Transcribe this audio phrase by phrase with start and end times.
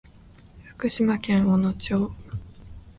[0.63, 2.11] 福島県小野町